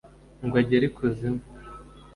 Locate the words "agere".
0.61-0.85